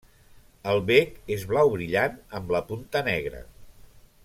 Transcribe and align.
El 0.71 0.79
bec 0.87 1.11
és 1.35 1.43
blau 1.51 1.69
brillant 1.75 2.17
amb 2.39 2.55
la 2.57 2.63
punta 2.73 3.05
negra. 3.13 3.45